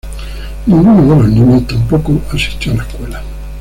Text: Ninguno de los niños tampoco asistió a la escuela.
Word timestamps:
Ninguno 0.65 1.15
de 1.15 1.27
los 1.27 1.29
niños 1.29 1.67
tampoco 1.67 2.19
asistió 2.33 2.71
a 2.73 2.77
la 2.77 2.81
escuela. 2.85 3.21